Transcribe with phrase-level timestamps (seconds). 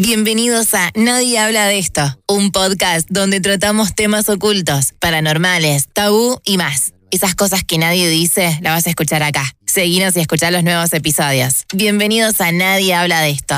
[0.00, 6.56] Bienvenidos a Nadie habla de esto, un podcast donde tratamos temas ocultos, paranormales, tabú y
[6.56, 6.92] más.
[7.10, 9.42] Esas cosas que nadie dice, las vas a escuchar acá.
[9.66, 11.64] Seguinos y escuchar los nuevos episodios.
[11.74, 13.56] Bienvenidos a Nadie habla de esto.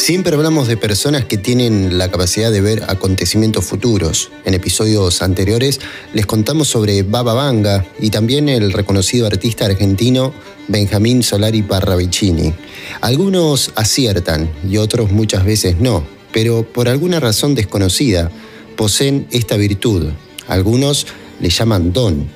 [0.00, 4.30] Siempre hablamos de personas que tienen la capacidad de ver acontecimientos futuros.
[4.46, 5.78] En episodios anteriores
[6.14, 10.32] les contamos sobre Baba Vanga y también el reconocido artista argentino
[10.68, 12.54] Benjamín Solari Parravicini.
[13.02, 18.30] Algunos aciertan y otros muchas veces no, pero por alguna razón desconocida
[18.76, 20.08] poseen esta virtud.
[20.48, 21.08] Algunos
[21.40, 22.26] le llaman don.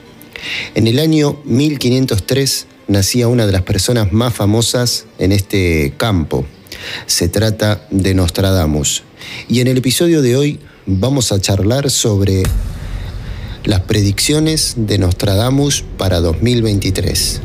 [0.74, 6.44] En el año 1503 nacía una de las personas más famosas en este campo,
[7.06, 9.02] se trata de Nostradamus.
[9.48, 12.42] Y en el episodio de hoy vamos a charlar sobre
[13.64, 17.40] las predicciones de Nostradamus para 2023.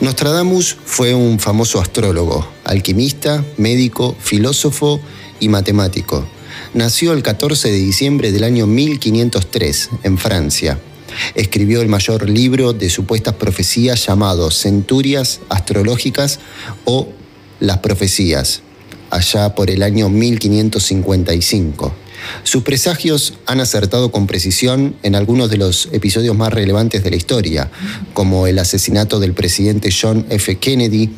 [0.00, 5.00] Nostradamus fue un famoso astrólogo, alquimista, médico, filósofo
[5.40, 6.26] y matemático.
[6.74, 10.78] Nació el 14 de diciembre del año 1503 en Francia
[11.34, 16.40] escribió el mayor libro de supuestas profecías llamado Centurias Astrológicas
[16.84, 17.08] o
[17.60, 18.62] Las Profecías,
[19.10, 21.94] allá por el año 1555.
[22.42, 27.16] Sus presagios han acertado con precisión en algunos de los episodios más relevantes de la
[27.16, 27.70] historia,
[28.12, 30.56] como el asesinato del presidente John F.
[30.56, 31.10] Kennedy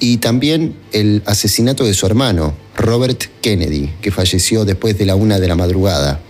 [0.00, 5.38] y también el asesinato de su hermano, Robert Kennedy, que falleció después de la una
[5.38, 6.20] de la madrugada.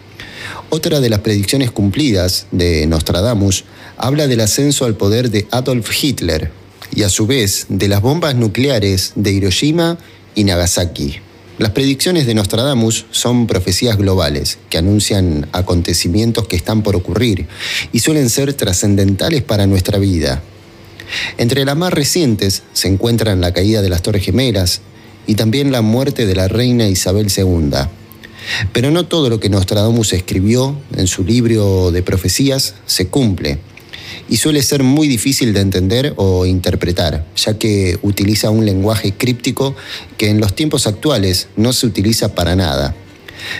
[0.70, 3.64] Otra de las predicciones cumplidas de Nostradamus
[3.97, 6.50] habla del ascenso al poder de Adolf Hitler
[6.94, 9.98] y a su vez de las bombas nucleares de Hiroshima
[10.34, 11.16] y Nagasaki.
[11.58, 17.47] Las predicciones de Nostradamus son profecías globales que anuncian acontecimientos que están por ocurrir
[17.92, 20.42] y suelen ser trascendentales para nuestra vida.
[21.38, 24.83] Entre las más recientes se encuentran la caída de las Torres Gemelas
[25.27, 27.70] y también la muerte de la reina Isabel II.
[28.72, 33.59] Pero no todo lo que Nostradamus escribió en su libro de profecías se cumple
[34.28, 39.75] y suele ser muy difícil de entender o interpretar, ya que utiliza un lenguaje críptico
[40.16, 42.94] que en los tiempos actuales no se utiliza para nada.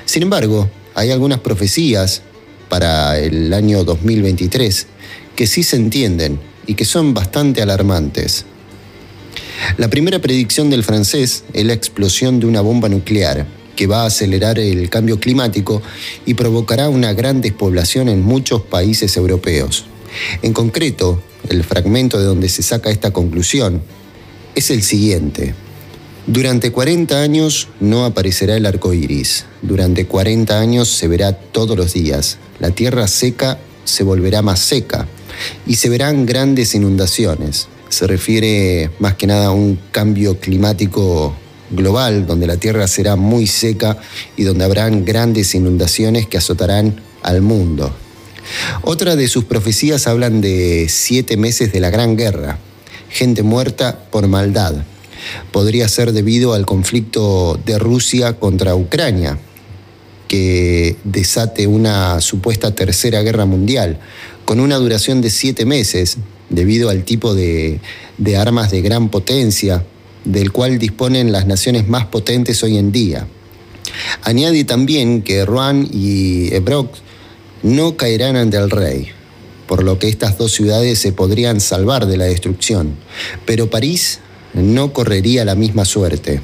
[0.05, 2.23] Sin embargo, hay algunas profecías
[2.69, 4.87] para el año 2023
[5.37, 8.45] que sí se entienden y que son bastante alarmantes.
[9.77, 14.07] La primera predicción del francés es la explosión de una bomba nuclear, que va a
[14.07, 15.83] acelerar el cambio climático
[16.25, 19.85] y provocará una gran despoblación en muchos países europeos.
[20.43, 23.83] En concreto, el fragmento de donde se saca esta conclusión
[24.55, 25.55] es el siguiente.
[26.27, 29.45] Durante 40 años no aparecerá el arco iris.
[29.63, 32.39] Durante 40 años se verá todos los días.
[32.59, 35.07] La tierra seca se volverá más seca
[35.67, 37.69] y se verán grandes inundaciones.
[37.91, 41.37] Se refiere más que nada a un cambio climático
[41.71, 43.99] global, donde la tierra será muy seca
[44.37, 47.95] y donde habrán grandes inundaciones que azotarán al mundo.
[48.83, 52.59] Otra de sus profecías hablan de siete meses de la Gran Guerra,
[53.09, 54.75] gente muerta por maldad.
[55.51, 59.39] Podría ser debido al conflicto de Rusia contra Ucrania,
[60.29, 63.99] que desate una supuesta tercera guerra mundial,
[64.45, 67.81] con una duración de siete meses, debido al tipo de,
[68.19, 69.85] de armas de gran potencia
[70.27, 73.27] del cual disponen las naciones más potentes hoy en día.
[74.23, 77.01] Añade también que Rouen y Ebrox
[77.63, 79.09] no caerán ante el rey,
[79.67, 82.97] por lo que estas dos ciudades se podrían salvar de la destrucción,
[83.47, 84.21] pero París
[84.53, 86.41] no correría la misma suerte.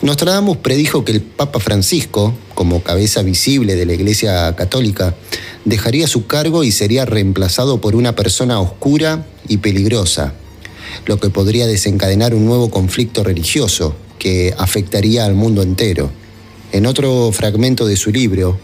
[0.00, 5.14] Nostradamus predijo que el Papa Francisco, como cabeza visible de la Iglesia Católica,
[5.64, 10.34] dejaría su cargo y sería reemplazado por una persona oscura y peligrosa,
[11.06, 16.10] lo que podría desencadenar un nuevo conflicto religioso que afectaría al mundo entero.
[16.72, 18.58] En otro fragmento de su libro,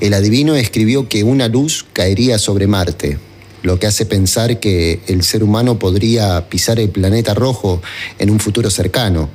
[0.00, 3.18] el adivino escribió que una luz caería sobre Marte,
[3.62, 7.82] lo que hace pensar que el ser humano podría pisar el planeta rojo
[8.18, 9.28] en un futuro cercano,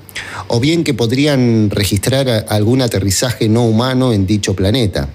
[0.47, 5.09] o bien que podrían registrar algún aterrizaje no humano en dicho planeta.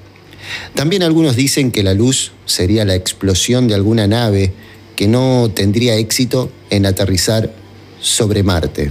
[0.75, 4.53] También algunos dicen que la luz sería la explosión de alguna nave
[4.99, 7.55] que no tendría éxito en aterrizar
[8.01, 8.91] sobre Marte.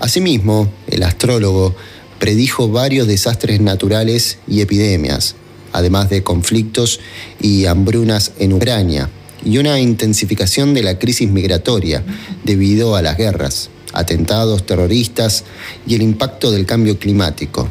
[0.00, 1.72] Asimismo, el astrólogo
[2.18, 5.36] predijo varios desastres naturales y epidemias,
[5.70, 6.98] además de conflictos
[7.40, 9.08] y hambrunas en Ucrania,
[9.44, 12.02] y una intensificación de la crisis migratoria
[12.42, 15.44] debido a las guerras, atentados terroristas
[15.86, 17.68] y el impacto del cambio climático.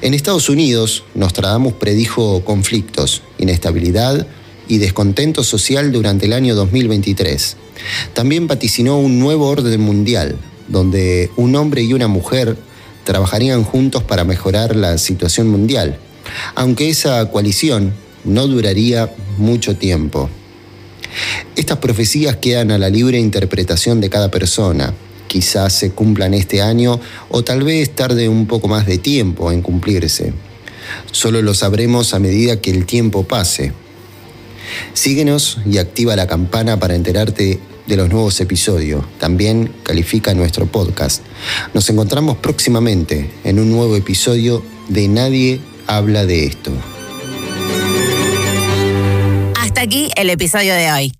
[0.00, 4.28] En Estados Unidos, Nostradamus predijo conflictos, inestabilidad
[4.70, 7.56] y descontento social durante el año 2023.
[8.14, 10.36] También vaticinó un nuevo orden mundial,
[10.68, 12.56] donde un hombre y una mujer
[13.02, 15.98] trabajarían juntos para mejorar la situación mundial,
[16.54, 17.92] aunque esa coalición
[18.24, 20.30] no duraría mucho tiempo.
[21.56, 24.94] Estas profecías quedan a la libre interpretación de cada persona.
[25.26, 29.62] Quizás se cumplan este año o tal vez tarde un poco más de tiempo en
[29.62, 30.32] cumplirse.
[31.10, 33.72] Solo lo sabremos a medida que el tiempo pase.
[34.92, 39.04] Síguenos y activa la campana para enterarte de los nuevos episodios.
[39.18, 41.22] También califica nuestro podcast.
[41.74, 46.72] Nos encontramos próximamente en un nuevo episodio de Nadie habla de esto.
[49.56, 51.19] Hasta aquí el episodio de hoy.